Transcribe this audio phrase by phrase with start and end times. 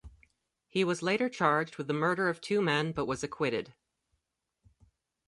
[0.67, 3.75] He was later charged with the murder of two men but was acquitted.